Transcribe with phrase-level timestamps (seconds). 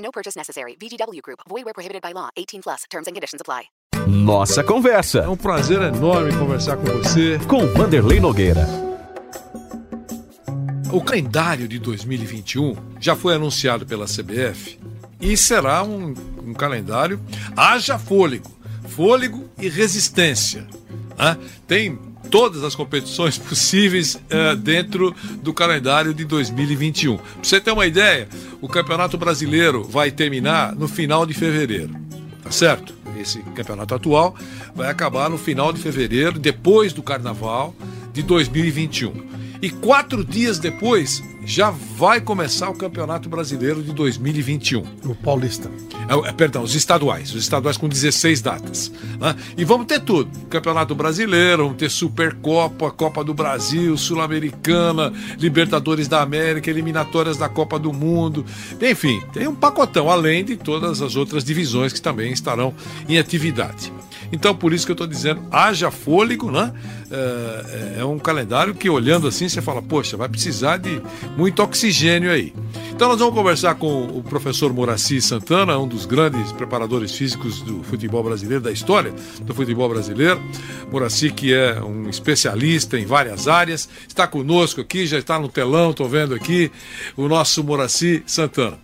[0.00, 0.76] No purchase necessary.
[0.80, 1.40] VGW Group.
[1.48, 2.30] Void where prohibited by law.
[2.36, 2.84] 18 plus.
[2.90, 3.64] Terms and conditions apply.
[4.06, 7.38] Nossa É Conversa, um prazer enorme conversar com você.
[7.46, 8.66] com Vanderlei Nogueira.
[10.92, 14.78] O calendário de 2021 já foi anunciado pela CBF
[15.20, 17.20] e será um, um calendário
[17.56, 18.50] haja fôlego,
[18.88, 20.66] fôlego e resistência.
[21.16, 21.36] né?
[21.68, 21.96] Tem
[22.30, 27.16] todas as competições possíveis eh, dentro do calendário de 2021.
[27.16, 28.28] Para você ter uma ideia,
[28.60, 31.94] o Campeonato Brasileiro vai terminar no final de fevereiro,
[32.42, 32.94] tá certo?
[33.18, 34.34] Esse campeonato atual
[34.74, 37.74] vai acabar no final de fevereiro, depois do Carnaval
[38.12, 39.39] de 2021.
[39.62, 44.82] E quatro dias depois já vai começar o Campeonato Brasileiro de 2021.
[45.04, 45.70] O Paulista.
[46.08, 48.92] É, é, perdão, os estaduais, os estaduais com 16 datas.
[49.18, 49.34] né?
[49.56, 56.22] E vamos ter tudo: Campeonato Brasileiro, vamos ter Supercopa, Copa do Brasil, Sul-Americana, Libertadores da
[56.22, 58.44] América, eliminatórias da Copa do Mundo.
[58.80, 62.74] Enfim, tem um pacotão, além de todas as outras divisões que também estarão
[63.08, 63.92] em atividade.
[64.32, 66.72] Então, por isso que eu estou dizendo, haja fôlego, né?
[67.10, 71.02] É, é um calendário que, olhando assim, você fala, poxa, vai precisar de
[71.36, 72.54] muito oxigênio aí.
[72.92, 77.82] Então, nós vamos conversar com o professor Moraci Santana, um dos grandes preparadores físicos do
[77.82, 80.40] futebol brasileiro, da história do futebol brasileiro.
[80.92, 85.90] Moraci, que é um especialista em várias áreas, está conosco aqui, já está no telão,
[85.90, 86.70] estou vendo aqui,
[87.16, 88.78] o nosso Moraci Santana.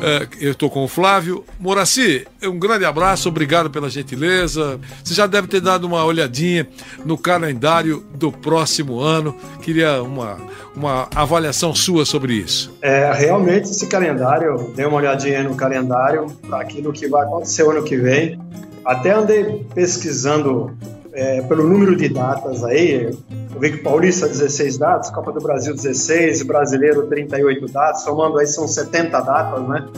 [0.00, 1.44] É, eu estou com o Flávio.
[1.58, 4.78] Moraci, um grande abraço, obrigado pela gentileza.
[5.02, 6.68] Você já deve ter dado uma olhadinha
[7.04, 9.36] no calendário do próximo ano.
[9.62, 10.38] Queria uma,
[10.74, 12.76] uma avaliação sua sobre isso.
[12.82, 17.82] É, realmente esse calendário, dei uma olhadinha no calendário para aquilo que vai acontecer ano
[17.82, 18.38] que vem.
[18.84, 20.76] Até andei pesquisando
[21.12, 23.10] é, pelo número de datas aí.
[23.52, 28.46] Eu vi que Paulista 16 datas, Copa do Brasil 16, Brasileiro 38 datas, somando aí
[28.46, 29.88] são 70 datas, né?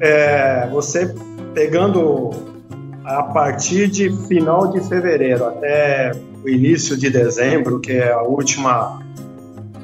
[0.00, 1.14] É, você
[1.54, 2.30] pegando
[3.04, 6.12] a partir de final de fevereiro até
[6.44, 9.02] o início de dezembro, que é a última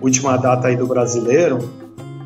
[0.00, 1.59] última data aí do brasileiro,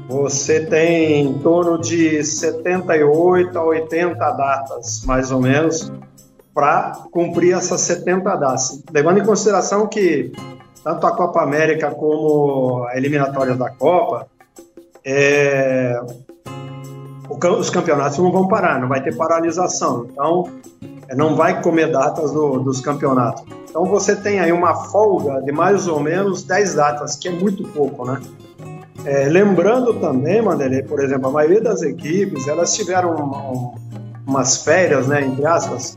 [0.08, 5.90] você tem em torno de 78 a 80 datas, mais ou menos,
[6.54, 8.82] para cumprir essas 70 datas.
[8.92, 10.32] Levando em consideração que
[10.84, 14.28] tanto a Copa América como a eliminatória da Copa,
[15.04, 16.00] é,
[17.58, 20.06] os campeonatos não vão parar, não vai ter paralisação.
[20.10, 20.48] Então,
[21.16, 23.44] não vai comer datas do, dos campeonatos.
[23.68, 27.64] Então, você tem aí uma folga de mais ou menos 10 datas, que é muito
[27.64, 28.20] pouco, né?
[29.04, 33.74] É, lembrando também, Mandelê, por exemplo, a maioria das equipes, elas tiveram um,
[34.26, 35.96] umas férias, né, entre aspas,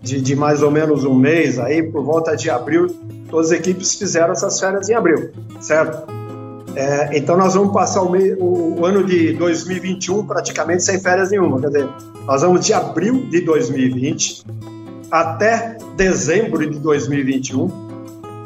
[0.00, 2.86] de, de, mais ou menos um mês, aí por volta de abril,
[3.28, 5.30] todas as equipes fizeram essas férias em abril,
[5.60, 6.10] certo?
[6.74, 11.66] É, então nós vamos passar o, o, ano de 2021 praticamente sem férias nenhuma, quer
[11.66, 11.88] dizer,
[12.24, 14.44] nós vamos de abril de 2020
[15.10, 17.68] até dezembro de 2021,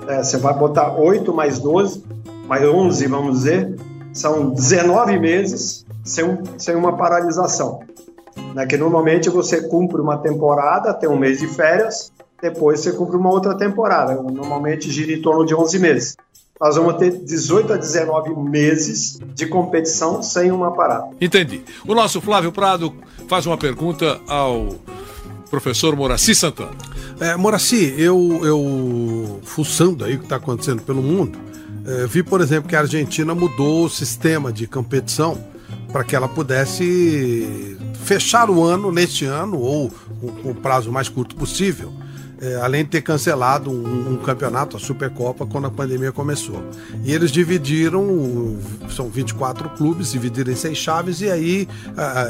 [0.09, 2.03] é, você vai botar 8 mais 12,
[2.49, 3.77] mais 11, vamos dizer,
[4.13, 7.81] são 19 meses sem, sem uma paralisação.
[8.55, 8.65] Né?
[8.67, 13.31] Que normalmente você cumpre uma temporada, tem um mês de férias, depois você cumpre uma
[13.31, 14.15] outra temporada.
[14.15, 16.17] Normalmente gira em torno de 11 meses.
[16.61, 21.09] Nós vamos ter 18 a 19 meses de competição sem uma parada.
[21.21, 21.65] Entendi.
[21.87, 22.95] O nosso Flávio Prado
[23.29, 24.69] faz uma pergunta ao
[25.51, 26.71] professor Moraci Santana.
[27.21, 31.39] É, Moraci, eu, eu fuçando aí o que está acontecendo pelo mundo,
[31.87, 35.39] é, vi, por exemplo, que a Argentina mudou o sistema de competição
[35.93, 39.91] para que ela pudesse fechar o ano neste ano ou
[40.21, 41.93] com o prazo mais curto possível.
[42.41, 46.63] É, além de ter cancelado um, um, campeonato, a Supercopa, quando a pandemia começou.
[47.05, 48.59] E eles dividiram,
[48.91, 51.69] são 24 clubes, dividiram em seis chaves, e aí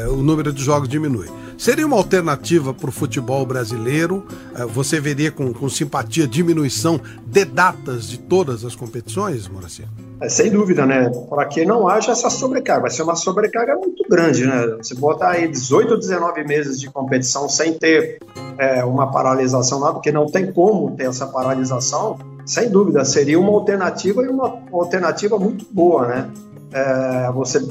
[0.07, 1.29] uh, o número de jogos diminui.
[1.57, 4.27] Seria uma alternativa para o futebol brasileiro?
[4.59, 9.85] Uh, você veria com, com simpatia diminuição de datas de todas as competições, Moraci?
[10.21, 11.11] É, sem dúvida, né?
[11.29, 12.83] Para que não haja essa sobrecarga.
[12.83, 14.77] Vai ser uma sobrecarga muito grande, né?
[14.79, 18.19] Você botar aí 18 ou 19 meses de competição sem ter
[18.59, 23.51] é, uma paralisação lá, porque não tem como ter essa paralisação, sem dúvida, seria uma
[23.51, 26.31] alternativa e uma alternativa muito boa, né?
[26.73, 27.67] É, você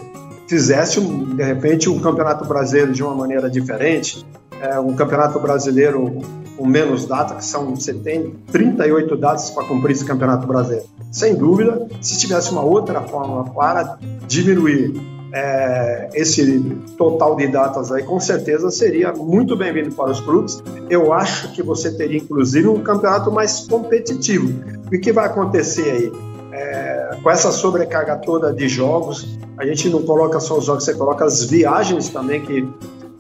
[0.47, 4.25] fizesse, de repente, um campeonato brasileiro de uma maneira diferente,
[4.61, 6.21] é, um campeonato brasileiro
[6.57, 10.85] com menos data, que são, você tem 38 datas para cumprir esse campeonato brasileiro.
[11.11, 13.97] Sem dúvida, se tivesse uma outra forma para
[14.27, 14.93] diminuir
[15.33, 16.61] é, esse
[16.95, 20.63] total de datas aí, com certeza seria muito bem-vindo para os clubes.
[20.89, 24.53] Eu acho que você teria, inclusive, um campeonato mais competitivo.
[24.85, 26.11] O que vai acontecer aí?
[26.51, 30.93] É, com essa sobrecarga toda de jogos, a gente não coloca só os jogos, você
[30.93, 32.69] coloca as viagens também, que,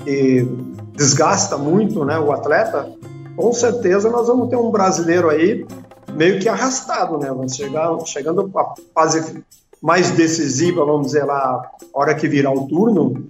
[0.03, 0.47] que
[0.95, 2.91] desgasta muito né, o atleta.
[3.35, 5.65] Com certeza nós vamos ter um brasileiro aí
[6.13, 7.29] meio que arrastado, né?
[7.29, 9.43] Vamos chegar, chegando a fase
[9.83, 11.61] mais decisiva, vamos dizer lá,
[11.93, 13.27] hora que virar o turno,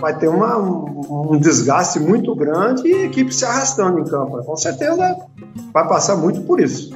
[0.00, 4.42] vai ter uma, um, um, desgaste muito grande e a equipe se arrastando em campo.
[4.42, 5.16] Com certeza
[5.72, 6.92] vai passar muito por isso.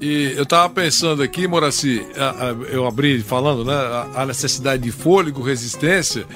[0.00, 2.04] E eu estava pensando aqui, Moraci,
[2.72, 3.72] eu abri falando, né,
[4.16, 6.26] a necessidade de fôlego, resistência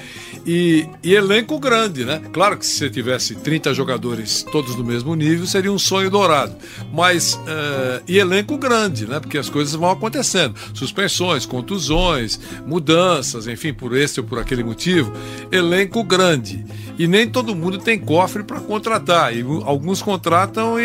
[0.47, 2.21] e, e, elenco grande, né?
[2.31, 6.55] Claro que se você tivesse 30 jogadores todos no mesmo nível, seria um sonho dourado.
[6.93, 9.19] Mas, uh, e elenco grande, né?
[9.19, 10.55] Porque as coisas vão acontecendo.
[10.73, 15.11] Suspensões, contusões, mudanças, enfim, por esse ou por aquele motivo.
[15.51, 16.65] Elenco grande.
[16.97, 19.35] E nem todo mundo tem cofre para contratar.
[19.35, 20.83] E alguns contratam e,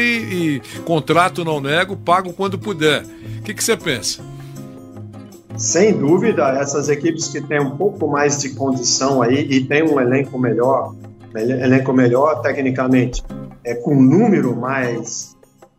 [0.56, 3.04] e contrato não nego, pago quando puder.
[3.38, 4.31] O que, que você pensa?
[5.56, 10.00] Sem dúvida, essas equipes que têm um pouco mais de condição aí e têm um
[10.00, 10.94] elenco melhor,
[11.34, 13.22] elenco melhor tecnicamente,
[13.64, 15.36] é, com um número mais,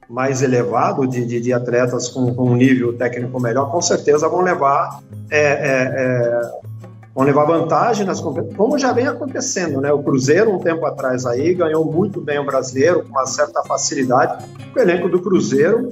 [0.10, 4.42] mais elevado de, de, de atletas com, com, um nível técnico melhor, com certeza vão
[4.42, 5.52] levar, é, é,
[5.96, 6.74] é
[7.16, 9.92] vão levar vantagem nas competições, como já vem acontecendo, né?
[9.92, 14.46] O Cruzeiro, um tempo atrás aí, ganhou muito bem o brasileiro, com uma certa facilidade.
[14.76, 15.92] O elenco do Cruzeiro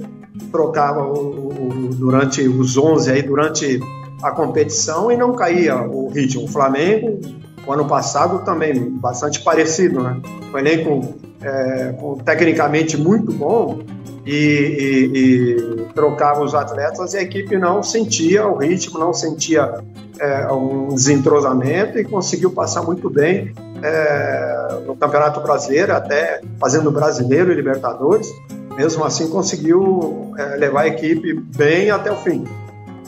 [0.50, 3.80] trocava o, o, durante os 11 aí, durante
[4.22, 6.44] a competição e não caía o ritmo.
[6.44, 7.20] O Flamengo,
[7.66, 10.20] o ano passado também bastante parecido, né?
[10.52, 13.80] Um elenco é, com, tecnicamente muito bom
[14.24, 19.82] e, e, e, trocava os atletas e a equipe não sentia o ritmo, não sentia
[20.18, 23.52] é, um desentrosamento e conseguiu passar muito bem
[23.82, 28.28] é, no Campeonato Brasileiro, até fazendo Brasileiro e Libertadores
[28.76, 32.44] mesmo assim conseguiu é, levar a equipe bem até o fim.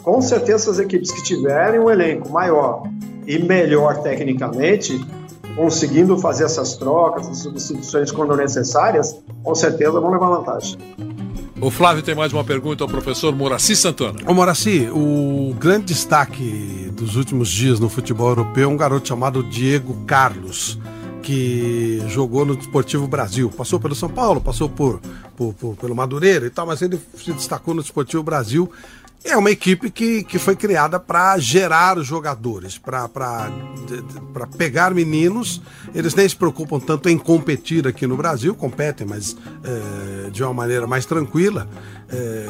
[0.03, 2.83] Com certeza, as equipes que tiverem um elenco maior
[3.27, 5.01] e melhor tecnicamente,
[5.57, 10.77] conseguindo fazer essas trocas, as substituições quando necessárias, com certeza vão levar vantagem.
[11.61, 14.19] O Flávio tem mais uma pergunta ao professor Moraci Santana.
[14.27, 19.43] Ô Moraci, o grande destaque dos últimos dias no futebol europeu é um garoto chamado
[19.43, 20.79] Diego Carlos
[21.25, 23.51] que jogou no Desportivo Brasil.
[23.51, 25.01] Passou pelo São Paulo, passou por,
[25.35, 28.71] por, por, pelo Madureira e tal, mas ele se destacou no Desportivo Brasil
[29.25, 33.51] é uma equipe que, que foi criada para gerar jogadores, para
[34.59, 35.63] pegar meninos.
[35.95, 39.35] Eles nem se preocupam tanto em competir aqui no Brasil, competem, mas
[39.65, 41.67] é, de uma maneira mais tranquila.
[42.11, 42.47] É,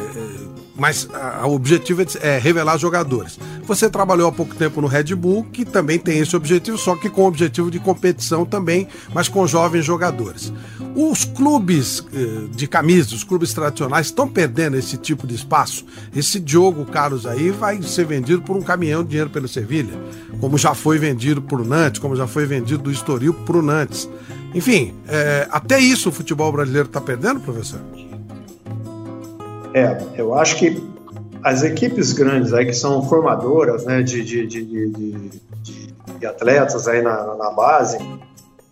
[0.75, 1.09] mas
[1.44, 3.38] o objetivo é, é revelar jogadores.
[3.65, 7.09] Você trabalhou há pouco tempo no Red Bull, que também tem esse objetivo, só que
[7.09, 10.53] com o objetivo de competição também, mas com jovens jogadores.
[10.97, 12.05] Os clubes
[12.50, 15.85] de camisa, os clubes tradicionais, estão perdendo esse tipo de espaço.
[16.15, 19.94] Esse Diogo Carlos aí vai ser vendido por um caminhão de dinheiro pelo Sevilha,
[20.40, 24.08] como já foi vendido por Nantes, como já foi vendido do Estoril para o Nantes.
[24.55, 27.81] Enfim, é, até isso o futebol brasileiro está perdendo, professor?
[29.74, 30.82] É, eu acho que
[31.43, 35.31] as equipes grandes aí que são formadoras né, de, de, de,
[36.19, 37.98] de atletas aí na, na base,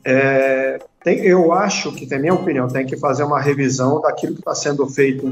[0.05, 4.41] é, tem, eu acho que, tem minha opinião, tem que fazer uma revisão daquilo que
[4.41, 5.31] está sendo feito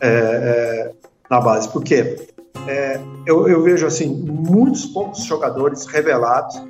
[0.00, 0.92] é, é,
[1.30, 1.68] na base.
[1.68, 2.28] Porque
[2.66, 6.60] é, eu, eu, vejo assim muitos poucos jogadores revelados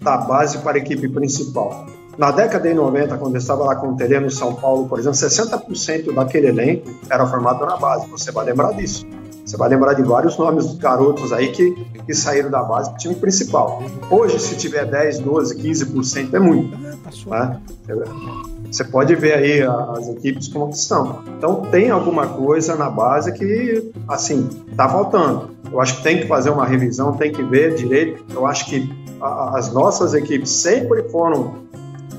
[0.00, 1.86] da base para a equipe principal.
[2.18, 4.98] Na década de 90, quando eu estava lá com o Telê no São Paulo, por
[4.98, 8.08] exemplo, 60% daquele elenco era formado na base.
[8.10, 9.06] Você vai lembrar disso.
[9.44, 11.72] Você vai lembrar de vários nomes dos garotos aí que,
[12.06, 13.82] que saíram da base para o time principal.
[14.10, 16.76] Hoje, se tiver 10, 12, 15%, é muito.
[16.76, 17.60] Né?
[18.70, 21.22] Você pode ver aí as equipes como estão.
[21.36, 25.50] Então, tem alguma coisa na base que, assim, está faltando.
[25.72, 28.24] Eu acho que tem que fazer uma revisão, tem que ver direito.
[28.32, 28.88] Eu acho que
[29.20, 31.68] as nossas equipes sempre foram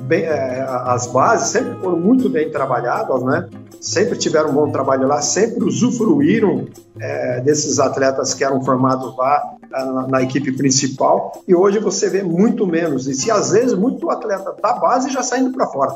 [0.01, 3.47] bem, é, as bases sempre foram muito bem trabalhadas, né?
[3.79, 6.67] Sempre tiveram um bom trabalho lá, sempre usufruíram
[6.99, 11.41] é, desses atletas que eram formados lá na, na, equipe principal.
[11.47, 13.07] E hoje você vê muito menos.
[13.07, 15.95] E se às vezes muito atleta da base já saindo para fora,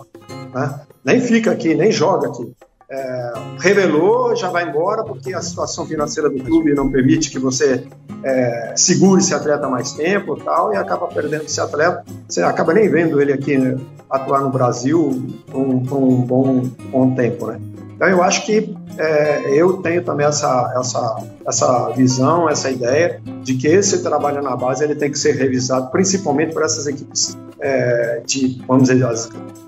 [0.55, 0.79] né?
[1.03, 2.51] Nem fica aqui, nem joga aqui.
[2.89, 7.83] é, revelou, já vai embora, porque a situação financeira do clube não permite que você
[8.23, 12.03] é, segure esse atleta mais tempo tal, e acaba perdendo esse atleta.
[12.27, 13.77] Você acaba nem vendo ele aqui né,
[14.09, 17.47] atuar no Brasil por um, por um bom, bom tempo.
[17.47, 17.59] Né?
[17.95, 23.55] Então, eu acho que é, eu tenho também essa, essa, essa visão, essa ideia de
[23.55, 28.21] que esse trabalho na base ele tem que ser revisado, principalmente por essas equipes é,
[28.25, 29.07] de, vamos dizer,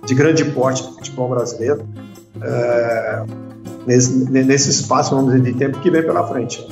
[0.05, 1.87] de grande porte do futebol brasileiro,
[2.41, 3.23] é,
[3.85, 6.67] nesse, nesse espaço, vamos dizer, de tempo que vem pela frente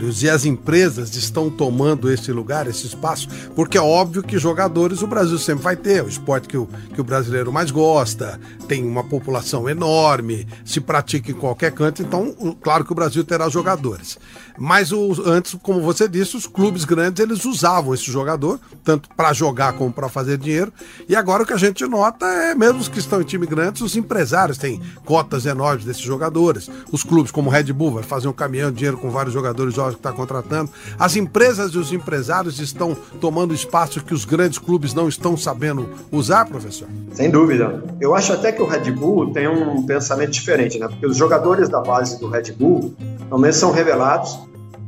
[0.00, 5.06] e as empresas estão tomando esse lugar, esse espaço, porque é óbvio que jogadores o
[5.06, 9.04] Brasil sempre vai ter, o esporte que o, que o brasileiro mais gosta, tem uma
[9.04, 14.18] população enorme, se pratica em qualquer canto, então, claro que o Brasil terá jogadores.
[14.58, 19.32] Mas os, antes, como você disse, os clubes grandes eles usavam esse jogador, tanto para
[19.32, 20.72] jogar como para fazer dinheiro.
[21.08, 23.82] E agora o que a gente nota é, mesmo os que estão em time grandes,
[23.82, 26.70] os empresários têm cotas enormes desses jogadores.
[26.90, 29.74] Os clubes, como o Red Bull, vai fazer um caminhão de dinheiro com vários jogadores
[29.74, 30.70] jovens que está contratando.
[30.98, 35.88] As empresas e os empresários estão tomando espaço que os grandes clubes não estão sabendo
[36.10, 36.88] usar, professor?
[37.12, 37.82] Sem dúvida.
[38.00, 40.88] Eu acho até que o Red Bull tem um pensamento diferente, né?
[40.88, 42.94] Porque os jogadores da base do Red Bull
[43.28, 44.38] também são revelados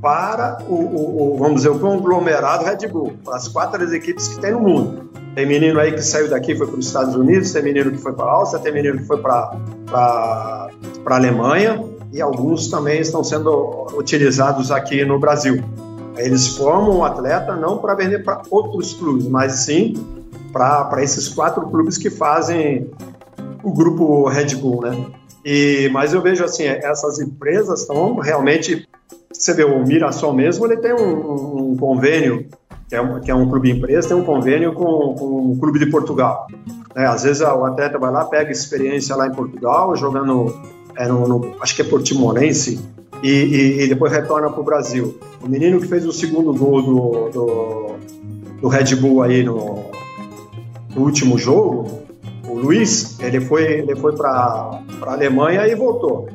[0.01, 4.41] para o, o, o, vamos dizer, o conglomerado Red Bull, para as quatro equipes que
[4.41, 5.11] tem no mundo.
[5.35, 8.13] Tem menino aí que saiu daqui foi para os Estados Unidos, tem menino que foi
[8.13, 9.53] para a Áustria, tem menino que foi para
[9.93, 10.69] a
[11.07, 15.63] Alemanha e alguns também estão sendo utilizados aqui no Brasil.
[16.17, 19.95] Eles formam o atleta não para vender para outros clubes, mas sim
[20.53, 22.91] para esses quatro clubes que fazem
[23.63, 25.07] o grupo Red Bull, né?
[25.45, 28.89] E, mas eu vejo assim, essas empresas estão realmente
[29.39, 32.49] você vê, o Mirassol mesmo, ele tem um, um convênio,
[32.89, 35.79] que é um, que é um clube empresa, tem um convênio com, com um clube
[35.79, 36.49] de Portugal.
[36.97, 40.53] É, às vezes o atleta vai lá, pega experiência lá em Portugal, jogando,
[40.99, 42.81] é, no, no, acho que é Portimonense,
[43.23, 45.19] e, e, e depois retorna para o Brasil.
[45.41, 47.87] O menino que fez o segundo gol do, do,
[48.61, 49.85] do Red Bull aí no,
[50.95, 51.89] no, último jogo,
[52.49, 56.29] o Luiz, ele foi, ele foi para a Alemanha e voltou.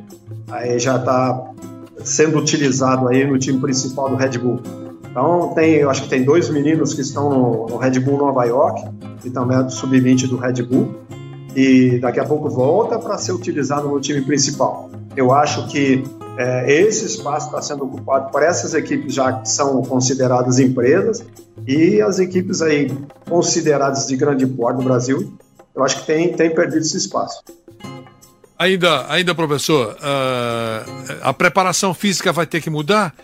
[0.50, 1.52] Aí já está
[2.02, 4.60] sendo utilizado aí no time principal do Red Bull.
[5.10, 8.44] Então, tem, eu acho que tem dois meninos que estão no, no Red Bull Nova
[8.44, 8.82] York,
[9.20, 10.94] que também é do sub-20 do Red Bull,
[11.54, 14.90] e daqui a pouco volta para ser utilizado no time principal.
[15.16, 16.02] Eu acho que
[16.36, 21.24] é, esse espaço está sendo ocupado por essas equipes já que são consideradas empresas
[21.66, 22.90] e as equipes aí
[23.28, 25.32] consideradas de grande porte do Brasil,
[25.74, 27.42] eu acho que tem, tem perdido esse espaço.
[28.58, 33.14] Ainda, ainda professor, uh, a preparação física vai ter que mudar?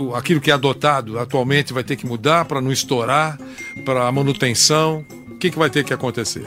[0.00, 3.38] O, aquilo que é adotado atualmente vai ter que mudar para não estourar,
[3.84, 5.04] para manutenção?
[5.30, 6.44] O que, que vai ter que acontecer?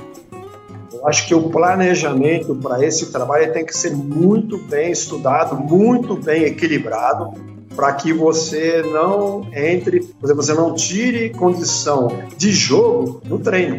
[1.06, 6.44] Acho que o planejamento para esse trabalho tem que ser muito bem estudado, muito bem
[6.44, 7.34] equilibrado,
[7.76, 12.08] para que você não entre, você não tire condição
[12.38, 13.78] de jogo no treino.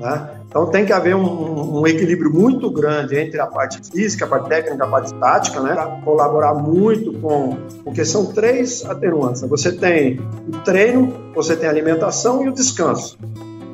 [0.00, 0.30] Né?
[0.48, 4.48] Então tem que haver um, um, equilíbrio muito grande entre a parte física, a parte
[4.48, 6.00] técnica, a parte tática, né?
[6.04, 7.58] Colaborar muito com.
[7.84, 9.42] Porque são três atenuantes.
[9.42, 13.18] Você tem o treino, você tem a alimentação e o descanso.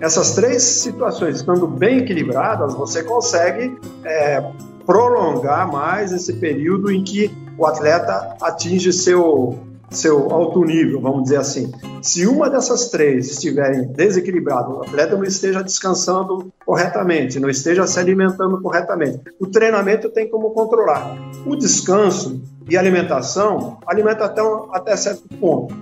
[0.04, 4.44] Essas três situações estando bem equilibradas, você consegue é,
[4.84, 9.58] prolongar mais esse período em que o atleta atinge seu
[9.90, 11.72] seu alto nível, vamos dizer assim.
[12.02, 17.98] Se uma dessas três estiverem desequilibradas, o atleta não esteja descansando corretamente, não esteja se
[17.98, 21.16] alimentando corretamente, o treinamento tem como controlar.
[21.46, 25.74] O descanso e alimentação alimenta até, um, até certo ponto,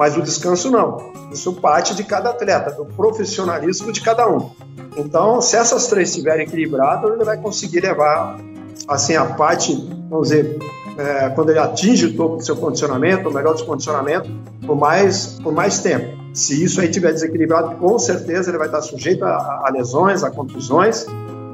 [0.00, 1.12] mas o descanso não.
[1.30, 4.48] Isso parte de cada atleta, do profissionalismo de cada um.
[4.96, 8.40] Então, se essas três estiverem equilibradas, ele vai conseguir levar
[8.88, 9.74] assim a parte,
[10.08, 10.58] vamos dizer,
[10.96, 14.30] é, quando ele atinge o topo do seu condicionamento, o melhor do seu condicionamento,
[14.66, 16.16] por mais, por mais tempo.
[16.32, 20.30] Se isso aí estiver desequilibrado, com certeza ele vai estar sujeito a, a lesões, a
[20.30, 21.04] contusões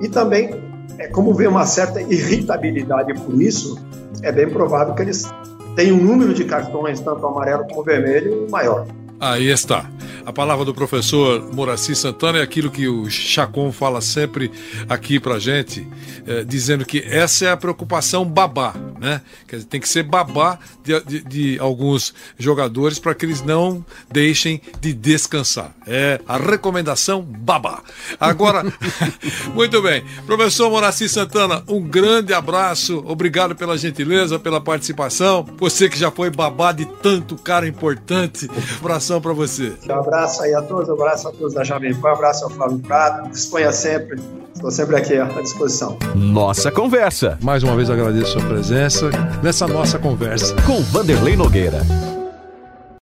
[0.00, 0.54] e também,
[0.98, 3.76] é, como vê uma certa irritabilidade por isso,
[4.22, 5.28] é bem provável que eles
[5.76, 8.86] tenham um número de cartões, tanto amarelo como vermelho, maior.
[9.20, 9.84] Aí está.
[10.26, 14.50] A palavra do professor Moraci Santana é aquilo que o Chacon fala sempre
[14.88, 15.86] aqui pra gente,
[16.26, 19.20] é, dizendo que essa é a preocupação babá, né?
[19.46, 23.86] Quer dizer, tem que ser babá de, de, de alguns jogadores para que eles não
[24.10, 25.72] deixem de descansar.
[25.86, 27.80] É a recomendação babá.
[28.18, 28.64] Agora,
[29.54, 30.04] muito bem.
[30.26, 35.46] Professor Moraci Santana, um grande abraço, obrigado pela gentileza, pela participação.
[35.56, 39.72] Você que já foi babá de tanto cara importante, um abração para você.
[39.88, 42.50] Um abraço aí a todos, um abraço a todos da Jovem Pan, um abraço ao
[42.50, 44.20] Flávio Prado, disponha sempre,
[44.54, 45.98] Estou sempre aqui à disposição.
[46.14, 47.38] Nossa Conversa.
[47.42, 49.10] Mais uma vez agradeço a sua presença
[49.42, 50.56] nessa nossa conversa.
[50.62, 51.82] Com Vanderlei Nogueira.